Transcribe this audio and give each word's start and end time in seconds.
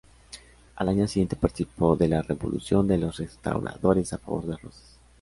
Al 0.77 0.89
año 0.89 1.07
siguiente 1.07 1.35
participó 1.35 1.95
de 1.95 2.07
la 2.07 2.23
Revolución 2.23 2.87
de 2.87 2.97
los 2.97 3.17
Restauradores 3.19 4.11
a 4.13 4.17
favor 4.17 4.47
de 4.47 4.57
Rosas. 4.57 4.97